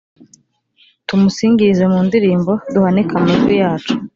Tumusingirize 1.07 1.85
mu 1.93 1.99
ndirimbo, 2.07 2.51
Duhanike 2.73 3.13
amajwi 3.19 3.53
yacu, 3.63 3.93